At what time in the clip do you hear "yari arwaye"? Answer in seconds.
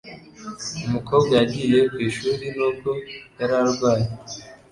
3.39-4.07